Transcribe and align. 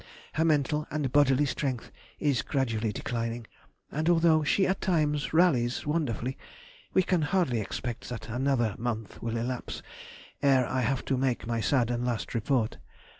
Her 0.33 0.43
mental 0.45 0.87
and 0.89 1.11
bodily 1.11 1.45
strength 1.45 1.91
is 2.17 2.41
gradually 2.41 2.91
declining, 2.91 3.45
and 3.91 4.09
although 4.09 4.41
she 4.43 4.65
at 4.65 4.81
times 4.81 5.31
rallies 5.31 5.85
wonderfully, 5.85 6.39
we 6.91 7.03
can 7.03 7.21
hardly 7.21 7.59
expect 7.59 8.09
that 8.09 8.27
another 8.27 8.73
month 8.79 9.21
will 9.21 9.37
elapse 9.37 9.83
ere 10.41 10.65
I 10.65 10.81
have 10.81 11.05
to 11.05 11.17
make 11.17 11.45
my 11.45 11.61
sad 11.61 11.91
and 11.91 12.03
last 12.03 12.33
report.... 12.33 12.79